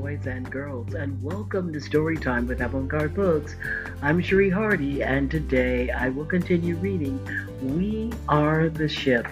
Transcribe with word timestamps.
boys 0.00 0.26
and 0.26 0.50
girls, 0.50 0.94
and 0.94 1.22
welcome 1.22 1.70
to 1.70 1.78
Storytime 1.78 2.46
with 2.46 2.62
Avant-Garde 2.62 3.14
Books. 3.14 3.54
I'm 4.00 4.22
Cherie 4.22 4.48
Hardy, 4.48 5.02
and 5.02 5.30
today 5.30 5.90
I 5.90 6.08
will 6.08 6.24
continue 6.24 6.74
reading 6.76 7.20
We 7.60 8.10
Are 8.26 8.70
the 8.70 8.88
Ship, 8.88 9.26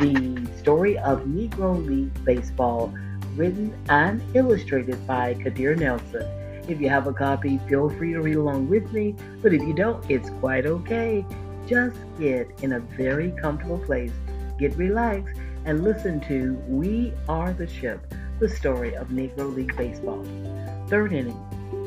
the 0.00 0.48
story 0.56 0.96
of 1.00 1.24
Negro 1.24 1.86
League 1.86 2.24
Baseball, 2.24 2.94
written 3.36 3.74
and 3.90 4.22
illustrated 4.34 5.06
by 5.06 5.34
Kadir 5.34 5.76
Nelson. 5.76 6.26
If 6.66 6.80
you 6.80 6.88
have 6.88 7.06
a 7.06 7.12
copy, 7.12 7.58
feel 7.68 7.90
free 7.90 8.14
to 8.14 8.22
read 8.22 8.36
along 8.36 8.70
with 8.70 8.90
me, 8.92 9.14
but 9.42 9.52
if 9.52 9.60
you 9.60 9.74
don't, 9.74 10.02
it's 10.10 10.30
quite 10.40 10.64
okay. 10.64 11.26
Just 11.66 11.98
get 12.18 12.48
in 12.62 12.72
a 12.72 12.80
very 12.80 13.32
comfortable 13.32 13.78
place, 13.78 14.12
get 14.58 14.74
relaxed, 14.78 15.38
and 15.66 15.84
listen 15.84 16.20
to 16.20 16.54
We 16.68 17.12
Are 17.28 17.52
the 17.52 17.66
Ship 17.66 18.00
the 18.40 18.48
story 18.48 18.94
of 18.94 19.08
Negro 19.08 19.54
League 19.54 19.76
Baseball. 19.76 20.24
Third 20.88 21.12
inning, 21.12 21.38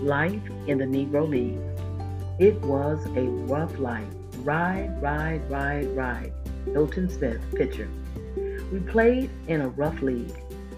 life 0.06 0.40
in 0.68 0.78
the 0.78 0.86
Negro 0.86 1.28
League. 1.28 1.60
It 2.40 2.62
was 2.62 3.04
a 3.18 3.24
rough 3.52 3.80
life. 3.80 4.06
Ride, 4.44 5.02
ride, 5.02 5.42
ride, 5.50 5.88
ride. 5.96 6.32
Hilton 6.66 7.10
Smith, 7.10 7.42
pitcher. 7.56 7.90
We 8.72 8.80
played 8.82 9.32
in 9.48 9.62
a 9.62 9.70
rough 9.70 10.00
league. 10.04 10.32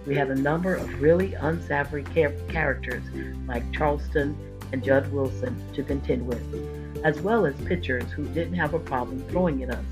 We 0.08 0.16
had 0.16 0.30
a 0.32 0.36
number 0.36 0.76
of 0.76 1.02
really 1.02 1.34
unsavory 1.34 2.04
characters 2.04 3.04
like 3.46 3.70
Charleston 3.74 4.38
and 4.72 4.82
Jud 4.82 5.12
Wilson 5.12 5.62
to 5.74 5.84
contend 5.84 6.26
with, 6.26 7.04
as 7.04 7.20
well 7.20 7.46
as 7.46 7.54
pitchers 7.66 8.10
who 8.12 8.24
didn't 8.30 8.54
have 8.54 8.74
a 8.74 8.80
problem 8.80 9.22
throwing 9.28 9.62
at 9.62 9.72
us. 9.72 9.86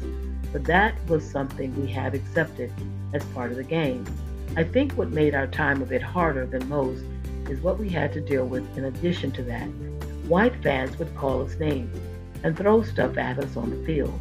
But 0.53 0.63
that 0.63 0.95
was 1.09 1.29
something 1.29 1.75
we 1.75 1.91
had 1.91 2.15
accepted 2.15 2.71
as 3.13 3.25
part 3.25 3.51
of 3.51 3.57
the 3.57 3.63
game. 3.63 4.05
I 4.55 4.63
think 4.63 4.93
what 4.93 5.09
made 5.09 5.33
our 5.33 5.47
time 5.47 5.81
a 5.81 5.85
bit 5.85 6.03
harder 6.03 6.45
than 6.45 6.69
most 6.69 7.03
is 7.49 7.59
what 7.61 7.79
we 7.79 7.89
had 7.89 8.13
to 8.13 8.21
deal 8.21 8.45
with 8.45 8.77
in 8.77 8.85
addition 8.85 9.31
to 9.31 9.43
that. 9.43 9.65
White 10.27 10.61
fans 10.61 10.99
would 10.99 11.15
call 11.15 11.41
us 11.41 11.55
names 11.55 11.99
and 12.43 12.55
throw 12.55 12.83
stuff 12.83 13.17
at 13.17 13.39
us 13.39 13.57
on 13.57 13.71
the 13.71 13.83
field, 13.83 14.19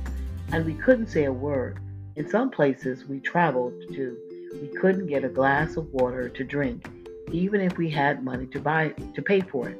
and 0.51 0.65
we 0.65 0.73
couldn't 0.73 1.09
say 1.09 1.25
a 1.25 1.33
word. 1.33 1.81
In 2.17 2.31
some 2.31 2.49
places 2.49 3.05
we 3.05 3.21
traveled 3.21 3.75
to, 3.93 4.17
we 4.63 4.69
couldn't 4.81 5.07
get 5.07 5.23
a 5.23 5.29
glass 5.29 5.77
of 5.77 5.93
water 5.93 6.31
to 6.31 6.45
drink, 6.45 6.89
even 7.31 7.61
if 7.61 7.77
we 7.77 7.91
had 7.91 8.25
money 8.25 8.47
to 8.47 8.59
buy 8.59 8.95
to 9.15 9.21
pay 9.21 9.43
for 9.43 9.69
it. 9.69 9.79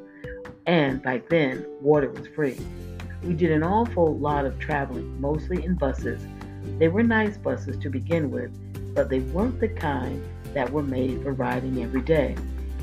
And 0.67 1.03
back 1.03 1.31
then, 1.31 1.65
water 1.81 2.11
was 2.11 2.27
free. 2.29 2.59
We 3.25 3.33
did 3.33 3.53
an 3.53 3.63
awful 3.63 4.19
lot 4.19 4.45
of 4.45 4.59
traveling, 4.59 5.19
mostly 5.19 5.65
in 5.65 5.77
buses. 5.77 6.21
They 6.79 6.89
were 6.89 7.03
nice 7.03 7.39
buses 7.39 7.79
to 7.79 7.89
begin 7.89 8.31
with, 8.31 8.53
but 8.95 9.09
they 9.09 9.21
weren't 9.21 9.59
the 9.59 9.69
kind 9.69 10.23
that 10.55 10.71
were 10.71 10.83
made 10.83 11.23
for 11.23 11.33
riding 11.33 11.83
every 11.83 12.03
day. 12.03 12.37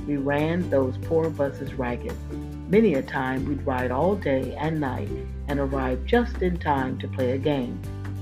We 0.08 0.18
ran 0.18 0.70
those 0.70 0.98
poor 0.98 1.30
buses 1.30 1.74
ragged. 1.76 2.16
Many 2.70 2.96
a 2.96 3.02
time 3.02 3.46
we'd 3.46 3.66
ride 3.66 3.92
all 3.92 4.16
day 4.16 4.56
and 4.56 4.80
night 4.80 5.10
and 5.48 5.60
arrive 5.60 6.06
just 6.06 6.42
in 6.42 6.58
time 6.58 6.98
to 7.00 7.08
play 7.08 7.32
a 7.32 7.38
game. 7.38 7.80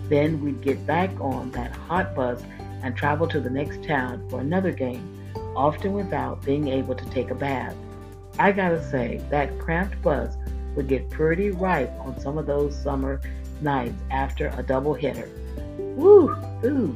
Then 0.10 0.44
we'd 0.44 0.62
get 0.62 0.86
back 0.86 1.12
on 1.20 1.52
that 1.52 1.72
hot 1.72 2.16
bus 2.16 2.42
and 2.82 2.96
travel 2.96 3.28
to 3.28 3.40
the 3.40 3.50
next 3.50 3.84
town 3.84 4.28
for 4.30 4.40
another 4.40 4.72
game, 4.72 5.14
often 5.56 5.94
without 5.94 6.44
being 6.44 6.68
able 6.68 6.96
to 6.96 7.10
take 7.10 7.32
a 7.32 7.36
bath. 7.36 7.76
I 8.40 8.52
gotta 8.52 8.84
say, 8.90 9.22
that 9.30 9.58
cramped 9.60 10.02
bus 10.02 10.36
would 10.76 10.88
get 10.88 11.10
pretty 11.10 11.52
ripe 11.52 11.92
on 12.00 12.20
some 12.20 12.38
of 12.38 12.46
those 12.46 12.78
summer 12.82 13.20
nights 13.62 14.00
after 14.12 14.50
a 14.58 14.64
double 14.64 14.94
hitter. 14.94 15.30
Woo! 15.78 16.36
Ooh! 16.64 16.96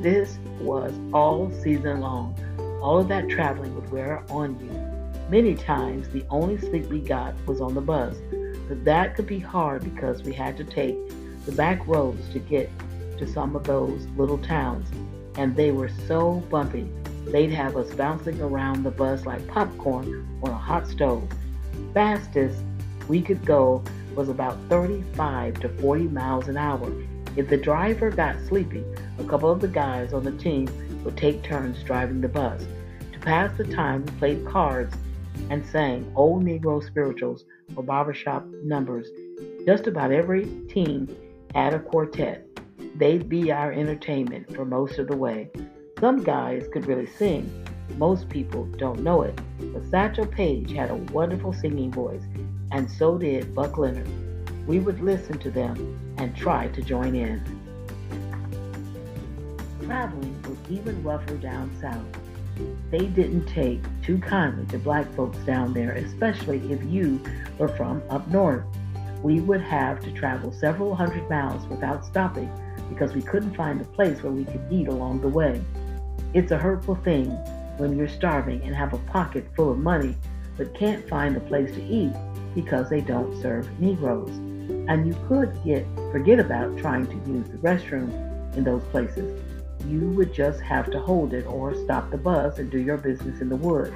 This 0.00 0.38
was 0.62 0.94
all 1.12 1.50
season 1.50 2.00
long. 2.00 2.34
All 2.80 3.00
of 3.00 3.08
that 3.08 3.28
traveling 3.28 3.74
would 3.74 3.92
wear 3.92 4.24
on 4.30 4.58
you. 4.58 4.70
Many 5.28 5.54
times, 5.54 6.08
the 6.08 6.24
only 6.30 6.56
sleep 6.56 6.86
we 6.86 7.00
got 7.00 7.34
was 7.46 7.60
on 7.60 7.74
the 7.74 7.82
bus, 7.82 8.16
but 8.66 8.82
that 8.86 9.14
could 9.14 9.26
be 9.26 9.38
hard 9.38 9.84
because 9.84 10.22
we 10.22 10.32
had 10.32 10.56
to 10.56 10.64
take 10.64 10.96
the 11.44 11.52
back 11.52 11.86
roads 11.86 12.26
to 12.32 12.38
get 12.38 12.70
to 13.18 13.26
some 13.26 13.54
of 13.54 13.64
those 13.64 14.06
little 14.16 14.38
towns, 14.38 14.88
and 15.36 15.54
they 15.54 15.70
were 15.70 15.90
so 16.08 16.42
bumpy. 16.48 16.90
They'd 17.26 17.52
have 17.52 17.76
us 17.76 17.92
bouncing 17.92 18.40
around 18.40 18.84
the 18.84 18.90
bus 18.90 19.26
like 19.26 19.46
popcorn 19.48 20.26
on 20.42 20.50
a 20.50 20.56
hot 20.56 20.88
stove. 20.88 21.28
Fastest 21.92 22.64
we 23.06 23.20
could 23.20 23.44
go 23.44 23.84
was 24.16 24.30
about 24.30 24.56
35 24.70 25.60
to 25.60 25.68
40 25.68 26.04
miles 26.04 26.48
an 26.48 26.56
hour. 26.56 26.90
If 27.36 27.50
the 27.50 27.58
driver 27.58 28.10
got 28.10 28.36
sleepy, 28.48 28.82
a 29.20 29.24
couple 29.24 29.50
of 29.50 29.60
the 29.60 29.68
guys 29.68 30.14
on 30.14 30.24
the 30.24 30.32
team 30.32 30.68
would 31.04 31.16
take 31.16 31.42
turns 31.42 31.82
driving 31.82 32.20
the 32.20 32.28
bus. 32.28 32.64
To 33.12 33.18
pass 33.18 33.56
the 33.56 33.64
time, 33.64 34.04
we 34.04 34.12
played 34.12 34.46
cards 34.46 34.94
and 35.50 35.64
sang 35.66 36.10
old 36.16 36.44
Negro 36.44 36.84
spirituals 36.84 37.44
or 37.76 37.82
barbershop 37.82 38.46
numbers. 38.64 39.08
Just 39.66 39.86
about 39.86 40.10
every 40.10 40.46
team 40.68 41.08
had 41.54 41.74
a 41.74 41.80
quartet. 41.80 42.46
They'd 42.96 43.28
be 43.28 43.52
our 43.52 43.72
entertainment 43.72 44.54
for 44.54 44.64
most 44.64 44.98
of 44.98 45.06
the 45.06 45.16
way. 45.16 45.50
Some 46.00 46.22
guys 46.22 46.66
could 46.72 46.86
really 46.86 47.08
sing. 47.18 47.50
Most 47.98 48.28
people 48.28 48.64
don't 48.78 49.02
know 49.02 49.22
it, 49.22 49.38
but 49.72 49.84
Satchel 49.90 50.26
Paige 50.26 50.72
had 50.72 50.90
a 50.90 51.12
wonderful 51.12 51.52
singing 51.52 51.90
voice, 51.90 52.22
and 52.72 52.90
so 52.90 53.18
did 53.18 53.54
Buck 53.54 53.76
Leonard. 53.76 54.08
We 54.66 54.78
would 54.78 55.00
listen 55.00 55.38
to 55.40 55.50
them 55.50 56.14
and 56.16 56.34
try 56.34 56.68
to 56.68 56.82
join 56.82 57.14
in 57.14 57.59
traveling 59.90 60.40
was 60.42 60.56
even 60.70 61.02
rougher 61.02 61.36
down 61.38 61.68
south. 61.80 62.06
They 62.92 63.06
didn't 63.06 63.46
take 63.46 63.80
too 64.04 64.18
kindly 64.18 64.64
to 64.66 64.78
black 64.78 65.12
folks 65.16 65.38
down 65.38 65.72
there, 65.72 65.94
especially 65.94 66.58
if 66.72 66.80
you 66.84 67.20
were 67.58 67.66
from 67.66 68.00
up 68.08 68.28
north. 68.28 68.64
We 69.24 69.40
would 69.40 69.60
have 69.62 69.98
to 70.04 70.12
travel 70.12 70.52
several 70.52 70.94
hundred 70.94 71.28
miles 71.28 71.66
without 71.66 72.06
stopping 72.06 72.48
because 72.88 73.14
we 73.14 73.22
couldn't 73.22 73.56
find 73.56 73.80
a 73.80 73.84
place 73.84 74.22
where 74.22 74.30
we 74.30 74.44
could 74.44 74.62
eat 74.70 74.86
along 74.86 75.22
the 75.22 75.28
way. 75.28 75.60
It's 76.34 76.52
a 76.52 76.56
hurtful 76.56 76.94
thing 76.94 77.30
when 77.78 77.96
you're 77.96 78.06
starving 78.06 78.62
and 78.62 78.76
have 78.76 78.92
a 78.92 78.98
pocket 79.10 79.48
full 79.56 79.72
of 79.72 79.78
money 79.78 80.14
but 80.56 80.72
can't 80.72 81.08
find 81.08 81.36
a 81.36 81.40
place 81.40 81.74
to 81.74 81.82
eat 81.82 82.12
because 82.54 82.88
they 82.90 83.00
don't 83.00 83.42
serve 83.42 83.68
Negroes. 83.80 84.30
And 84.88 85.08
you 85.08 85.16
could 85.26 85.52
get 85.64 85.84
forget 86.12 86.38
about 86.38 86.78
trying 86.78 87.08
to 87.08 87.28
use 87.28 87.48
the 87.48 87.58
restroom 87.58 88.56
in 88.56 88.62
those 88.62 88.84
places 88.92 89.42
you 89.86 90.10
would 90.10 90.32
just 90.32 90.60
have 90.60 90.90
to 90.90 91.00
hold 91.00 91.32
it 91.32 91.46
or 91.46 91.74
stop 91.74 92.10
the 92.10 92.18
bus 92.18 92.58
and 92.58 92.70
do 92.70 92.78
your 92.78 92.96
business 92.96 93.40
in 93.40 93.48
the 93.48 93.56
woods. 93.56 93.94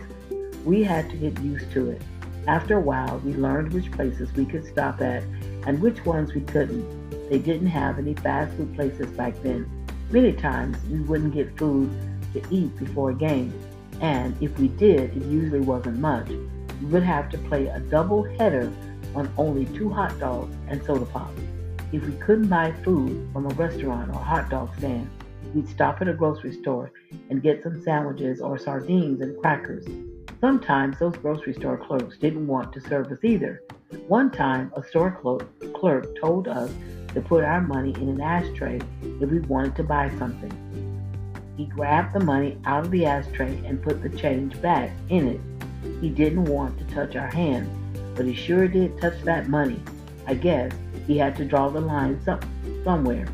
We 0.64 0.82
had 0.82 1.10
to 1.10 1.16
get 1.16 1.38
used 1.40 1.70
to 1.72 1.90
it. 1.90 2.02
After 2.46 2.76
a 2.76 2.80
while, 2.80 3.18
we 3.24 3.32
learned 3.34 3.72
which 3.72 3.90
places 3.92 4.32
we 4.34 4.44
could 4.44 4.66
stop 4.66 5.00
at 5.00 5.22
and 5.66 5.80
which 5.80 6.04
ones 6.04 6.34
we 6.34 6.42
couldn't. 6.42 6.84
They 7.30 7.38
didn't 7.38 7.68
have 7.68 7.98
any 7.98 8.14
fast 8.14 8.54
food 8.56 8.74
places 8.74 9.06
back 9.12 9.34
then. 9.42 9.68
Many 10.10 10.32
times, 10.32 10.76
we 10.90 11.00
wouldn't 11.00 11.34
get 11.34 11.56
food 11.56 11.90
to 12.34 12.42
eat 12.50 12.76
before 12.76 13.10
a 13.10 13.14
game, 13.14 13.52
and 14.00 14.36
if 14.42 14.58
we 14.58 14.68
did, 14.68 15.16
it 15.16 15.24
usually 15.24 15.60
wasn't 15.60 15.98
much. 15.98 16.28
We 16.28 16.86
would 16.88 17.02
have 17.02 17.30
to 17.30 17.38
play 17.38 17.66
a 17.68 17.80
double 17.80 18.24
header 18.38 18.70
on 19.14 19.32
only 19.38 19.64
two 19.66 19.88
hot 19.88 20.18
dogs 20.18 20.54
and 20.68 20.84
soda 20.84 21.06
pop. 21.06 21.30
If 21.92 22.04
we 22.04 22.12
couldn't 22.14 22.48
buy 22.48 22.72
food 22.84 23.28
from 23.32 23.46
a 23.46 23.54
restaurant 23.54 24.10
or 24.10 24.18
hot 24.18 24.50
dog 24.50 24.76
stand, 24.76 25.08
we'd 25.54 25.68
stop 25.68 26.00
at 26.00 26.08
a 26.08 26.12
grocery 26.12 26.52
store 26.52 26.92
and 27.30 27.42
get 27.42 27.62
some 27.62 27.82
sandwiches 27.82 28.40
or 28.40 28.58
sardines 28.58 29.20
and 29.20 29.36
crackers. 29.40 29.86
Sometimes 30.40 30.98
those 30.98 31.16
grocery 31.16 31.54
store 31.54 31.78
clerks 31.78 32.18
didn't 32.18 32.46
want 32.46 32.72
to 32.72 32.80
serve 32.80 33.10
us 33.10 33.18
either. 33.22 33.62
One 34.08 34.30
time, 34.30 34.72
a 34.76 34.82
store 34.82 35.18
clerk 35.74 36.20
told 36.20 36.48
us 36.48 36.70
to 37.14 37.20
put 37.20 37.44
our 37.44 37.60
money 37.60 37.94
in 37.96 38.08
an 38.08 38.20
ashtray 38.20 38.80
if 39.02 39.30
we 39.30 39.40
wanted 39.40 39.76
to 39.76 39.84
buy 39.84 40.10
something. 40.18 40.52
He 41.56 41.66
grabbed 41.66 42.12
the 42.12 42.24
money 42.24 42.58
out 42.64 42.84
of 42.84 42.90
the 42.90 43.06
ashtray 43.06 43.64
and 43.64 43.82
put 43.82 44.02
the 44.02 44.08
change 44.08 44.60
back 44.60 44.90
in 45.08 45.28
it. 45.28 45.40
He 46.00 46.08
didn't 46.08 46.46
want 46.46 46.76
to 46.78 46.94
touch 46.94 47.14
our 47.14 47.30
hands, 47.30 47.70
but 48.16 48.26
he 48.26 48.34
sure 48.34 48.66
did 48.66 49.00
touch 49.00 49.22
that 49.22 49.48
money. 49.48 49.80
I 50.26 50.34
guess 50.34 50.72
he 51.06 51.16
had 51.16 51.36
to 51.36 51.44
draw 51.44 51.68
the 51.68 51.80
line 51.80 52.20
some, 52.24 52.40
somewhere 52.82 53.26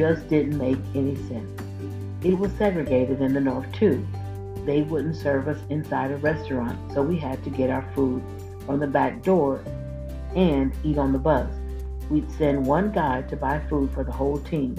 just 0.00 0.26
didn't 0.28 0.56
make 0.56 0.78
any 0.94 1.14
sense. 1.28 1.60
It 2.22 2.38
was 2.38 2.50
segregated 2.52 3.20
in 3.20 3.34
the 3.34 3.40
North 3.40 3.70
too. 3.72 4.02
They 4.64 4.80
wouldn't 4.80 5.14
serve 5.14 5.46
us 5.46 5.58
inside 5.68 6.10
a 6.10 6.16
restaurant, 6.16 6.78
so 6.94 7.02
we 7.02 7.18
had 7.18 7.44
to 7.44 7.50
get 7.50 7.68
our 7.68 7.86
food 7.94 8.22
from 8.64 8.80
the 8.80 8.86
back 8.86 9.22
door 9.22 9.62
and 10.34 10.72
eat 10.84 10.96
on 10.96 11.12
the 11.12 11.18
bus. 11.18 11.50
We'd 12.08 12.32
send 12.32 12.64
one 12.64 12.92
guy 12.92 13.20
to 13.28 13.36
buy 13.36 13.60
food 13.68 13.92
for 13.92 14.02
the 14.02 14.10
whole 14.10 14.38
team. 14.38 14.74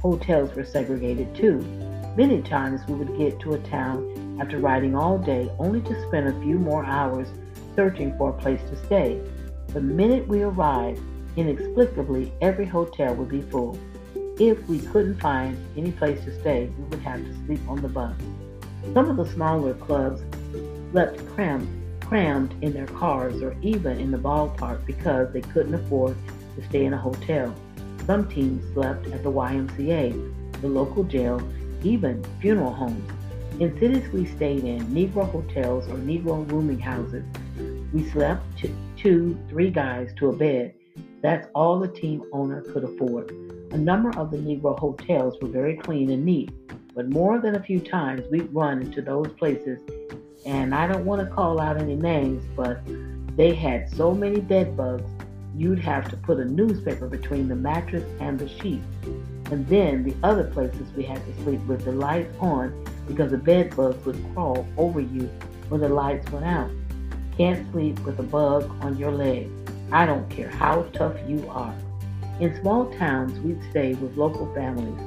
Hotels 0.00 0.54
were 0.54 0.64
segregated 0.64 1.34
too. 1.34 1.58
Many 2.16 2.40
times 2.40 2.80
we 2.86 2.94
would 2.94 3.18
get 3.18 3.40
to 3.40 3.54
a 3.54 3.58
town 3.70 4.38
after 4.40 4.58
riding 4.58 4.94
all 4.94 5.18
day 5.18 5.50
only 5.58 5.80
to 5.80 6.06
spend 6.06 6.28
a 6.28 6.40
few 6.42 6.60
more 6.60 6.84
hours 6.84 7.26
searching 7.74 8.16
for 8.16 8.30
a 8.30 8.40
place 8.40 8.60
to 8.70 8.86
stay. 8.86 9.20
The 9.72 9.80
minute 9.80 10.28
we 10.28 10.42
arrived, 10.42 11.00
inexplicably 11.34 12.32
every 12.40 12.66
hotel 12.66 13.16
would 13.16 13.30
be 13.30 13.42
full. 13.42 13.76
If 14.38 14.66
we 14.68 14.78
couldn't 14.78 15.20
find 15.20 15.56
any 15.76 15.92
place 15.92 16.24
to 16.24 16.40
stay, 16.40 16.70
we 16.78 16.84
would 16.84 17.00
have 17.00 17.20
to 17.20 17.46
sleep 17.46 17.60
on 17.68 17.82
the 17.82 17.88
bus. 17.88 18.14
Some 18.94 19.10
of 19.10 19.16
the 19.16 19.26
smaller 19.32 19.74
clubs 19.74 20.22
slept 20.92 21.24
cramped, 21.34 21.70
crammed 22.04 22.54
in 22.62 22.72
their 22.72 22.86
cars 22.86 23.42
or 23.42 23.54
even 23.62 23.98
in 23.98 24.10
the 24.10 24.18
ballpark 24.18 24.84
because 24.86 25.32
they 25.32 25.42
couldn't 25.42 25.74
afford 25.74 26.16
to 26.56 26.68
stay 26.68 26.84
in 26.84 26.94
a 26.94 26.98
hotel. 26.98 27.54
Some 28.06 28.28
teams 28.28 28.64
slept 28.72 29.06
at 29.08 29.22
the 29.22 29.30
YMCA, 29.30 30.60
the 30.60 30.68
local 30.68 31.04
jail, 31.04 31.40
even 31.82 32.24
funeral 32.40 32.72
homes. 32.72 33.10
In 33.60 33.78
cities 33.78 34.08
we 34.10 34.24
stayed 34.26 34.64
in, 34.64 34.86
Negro 34.86 35.30
hotels 35.30 35.86
or 35.88 35.96
Negro 35.96 36.50
rooming 36.50 36.78
houses, 36.78 37.24
we 37.92 38.08
slept 38.10 38.42
two, 38.96 39.38
three 39.48 39.70
guys 39.70 40.12
to 40.16 40.28
a 40.28 40.32
bed. 40.32 40.74
That's 41.22 41.48
all 41.54 41.78
the 41.78 41.88
team 41.88 42.22
owner 42.32 42.62
could 42.62 42.84
afford. 42.84 43.30
A 43.72 43.78
number 43.78 44.10
of 44.18 44.30
the 44.30 44.38
Negro 44.38 44.78
hotels 44.78 45.36
were 45.40 45.48
very 45.48 45.76
clean 45.76 46.10
and 46.10 46.24
neat, 46.24 46.50
but 46.94 47.08
more 47.08 47.38
than 47.38 47.56
a 47.56 47.62
few 47.62 47.78
times 47.80 48.22
we'd 48.30 48.52
run 48.52 48.80
into 48.82 49.02
those 49.02 49.28
places, 49.34 49.78
and 50.46 50.74
I 50.74 50.86
don't 50.86 51.04
want 51.04 51.20
to 51.20 51.34
call 51.34 51.60
out 51.60 51.76
any 51.76 51.94
names, 51.94 52.44
but 52.56 52.80
they 53.36 53.54
had 53.54 53.88
so 53.94 54.12
many 54.12 54.40
bed 54.40 54.76
bugs 54.76 55.10
you'd 55.56 55.78
have 55.78 56.08
to 56.08 56.16
put 56.16 56.38
a 56.38 56.44
newspaper 56.44 57.06
between 57.06 57.48
the 57.48 57.56
mattress 57.56 58.04
and 58.20 58.38
the 58.38 58.48
sheet. 58.48 58.80
And 59.50 59.66
then 59.66 60.04
the 60.04 60.14
other 60.22 60.44
places 60.44 60.90
we 60.96 61.02
had 61.02 61.24
to 61.24 61.42
sleep 61.42 61.60
with 61.66 61.84
the 61.84 61.92
lights 61.92 62.34
on 62.40 62.84
because 63.06 63.32
the 63.32 63.38
bed 63.38 63.76
bugs 63.76 64.04
would 64.06 64.18
crawl 64.32 64.66
over 64.78 65.00
you 65.00 65.28
when 65.68 65.80
the 65.80 65.88
lights 65.88 66.30
went 66.30 66.46
out. 66.46 66.70
Can't 67.36 67.70
sleep 67.72 67.98
with 68.00 68.18
a 68.20 68.22
bug 68.22 68.70
on 68.82 68.96
your 68.96 69.12
leg. 69.12 69.50
I 69.92 70.06
don't 70.06 70.30
care 70.30 70.50
how 70.50 70.82
tough 70.92 71.16
you 71.26 71.44
are. 71.48 71.74
In 72.38 72.58
small 72.60 72.86
towns, 72.94 73.38
we'd 73.40 73.60
stay 73.70 73.94
with 73.94 74.16
local 74.16 74.52
families. 74.54 74.98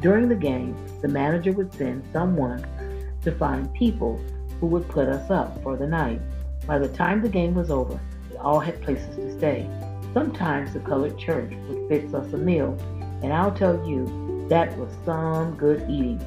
During 0.00 0.28
the 0.28 0.36
game, 0.36 0.76
the 1.02 1.08
manager 1.08 1.52
would 1.52 1.74
send 1.74 2.04
someone 2.12 2.64
to 3.22 3.32
find 3.32 3.72
people 3.74 4.20
who 4.60 4.66
would 4.68 4.88
put 4.88 5.08
us 5.08 5.30
up 5.30 5.60
for 5.62 5.76
the 5.76 5.86
night. 5.86 6.20
By 6.66 6.78
the 6.78 6.88
time 6.88 7.22
the 7.22 7.28
game 7.28 7.54
was 7.54 7.70
over, 7.70 8.00
we 8.30 8.36
all 8.36 8.60
had 8.60 8.80
places 8.82 9.16
to 9.16 9.36
stay. 9.36 9.68
Sometimes 10.14 10.72
the 10.72 10.80
colored 10.80 11.18
church 11.18 11.52
would 11.68 11.88
fix 11.88 12.14
us 12.14 12.32
a 12.32 12.38
meal, 12.38 12.78
and 13.22 13.32
I'll 13.32 13.52
tell 13.52 13.84
you, 13.86 14.46
that 14.48 14.76
was 14.78 14.90
some 15.04 15.56
good 15.56 15.82
eating. 15.90 16.24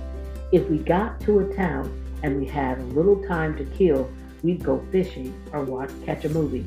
If 0.51 0.69
we 0.69 0.77
got 0.77 1.19
to 1.21 1.39
a 1.39 1.56
town 1.56 2.03
and 2.21 2.38
we 2.38 2.45
had 2.45 2.79
a 2.79 2.83
little 2.83 3.21
time 3.27 3.57
to 3.57 3.65
kill, 3.65 4.09
we'd 4.44 4.63
go 4.63 4.85
fishing 4.91 5.33
or 5.51 5.63
watch 5.63 5.89
catch 6.06 6.25
a 6.25 6.29
movie. 6.29 6.65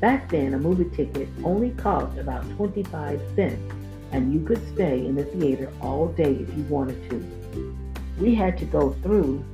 Back 0.00 0.28
then, 0.30 0.54
a 0.54 0.58
movie 0.58 0.94
ticket 0.94 1.28
only 1.44 1.70
cost 1.70 2.18
about 2.18 2.48
25 2.56 3.20
cents, 3.34 3.74
and 4.12 4.32
you 4.32 4.44
could 4.44 4.60
stay 4.74 5.04
in 5.06 5.14
the 5.14 5.24
theater 5.24 5.72
all 5.80 6.08
day 6.08 6.34
if 6.34 6.56
you 6.56 6.64
wanted 6.64 7.10
to. 7.10 7.76
We 8.18 8.34
had 8.34 8.58
to 8.58 8.64
go 8.64 8.92
through 9.02 9.44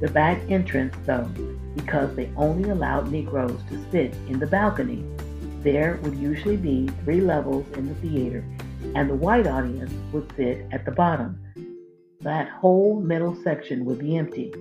the 0.00 0.08
back 0.08 0.38
entrance, 0.50 0.94
though, 1.06 1.28
because 1.74 2.14
they 2.16 2.30
only 2.36 2.68
allowed 2.70 3.10
Negroes 3.10 3.60
to 3.70 3.90
sit 3.90 4.14
in 4.28 4.38
the 4.38 4.46
balcony. 4.46 5.04
There 5.62 5.98
would 6.02 6.16
usually 6.16 6.56
be 6.56 6.88
three 7.04 7.20
levels 7.20 7.66
in 7.76 7.88
the 7.88 7.94
theater, 7.96 8.44
and 8.94 9.08
the 9.08 9.14
white 9.14 9.46
audience 9.46 9.92
would 10.12 10.30
sit 10.36 10.66
at 10.70 10.84
the 10.84 10.90
bottom. 10.90 11.38
That 12.20 12.48
whole 12.48 13.00
middle 13.00 13.36
section 13.42 13.84
would 13.84 13.98
be 13.98 14.16
empty, 14.16 14.52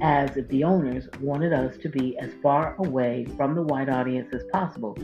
as 0.00 0.36
if 0.36 0.48
the 0.48 0.64
owners 0.64 1.08
wanted 1.20 1.52
us 1.52 1.76
to 1.78 1.88
be 1.88 2.18
as 2.18 2.30
far 2.42 2.74
away 2.78 3.26
from 3.36 3.54
the 3.54 3.62
white 3.62 3.88
audience 3.88 4.32
as 4.32 4.42
possible. 4.52 4.96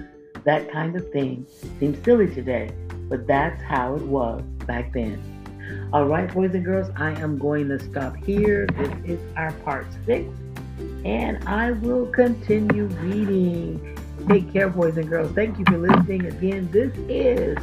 That 0.45 0.71
kind 0.73 0.97
of 0.97 1.11
thing 1.11 1.47
seems 1.79 2.03
silly 2.05 2.33
today, 2.35 2.71
but 3.09 3.27
that's 3.27 3.63
how 3.63 3.95
it 3.95 4.03
was 4.03 4.43
back 4.67 4.93
then. 4.93 5.21
All 5.93 6.07
right, 6.07 6.33
boys 6.33 6.55
and 6.55 6.65
girls, 6.65 6.91
I 6.97 7.13
am 7.21 7.39
going 7.39 7.69
to 7.69 7.79
stop 7.79 8.17
here. 8.17 8.67
This 8.67 8.93
is 9.05 9.21
our 9.37 9.53
part 9.65 9.87
six 10.05 10.29
and 11.05 11.43
I 11.49 11.73
will 11.73 12.07
continue 12.07 12.87
reading. 12.87 13.99
Take 14.29 14.53
care, 14.53 14.69
boys 14.69 14.97
and 14.97 15.09
girls. 15.09 15.33
Thank 15.33 15.59
you 15.59 15.65
for 15.65 15.79
listening 15.79 16.27
again. 16.27 16.71
This 16.71 16.93
is 17.09 17.59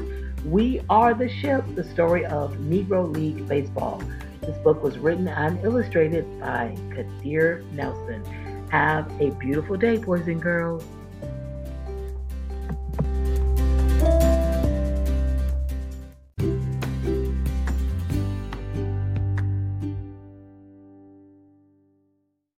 We 0.45 0.81
Are 0.89 1.13
the 1.13 1.29
Ship, 1.29 1.63
the 1.75 1.83
story 1.83 2.25
of 2.25 2.55
Negro 2.57 3.13
League 3.13 3.47
Baseball. 3.47 4.01
This 4.41 4.57
book 4.59 4.83
was 4.83 4.97
written 4.97 5.27
and 5.27 5.63
illustrated 5.63 6.39
by 6.39 6.75
Kadir 6.93 7.63
Nelson. 7.71 8.23
Have 8.69 9.11
a 9.19 9.31
beautiful 9.31 9.77
day, 9.77 9.97
boys 9.97 10.27
and 10.27 10.41
girls. 10.41 10.83